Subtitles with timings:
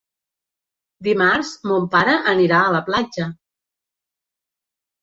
[1.09, 3.31] Dimarts mon pare anirà a la platja.